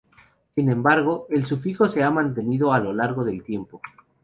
[0.55, 3.79] Sin embargo, el sufijo se ha mantenido a lo largo del tiempo.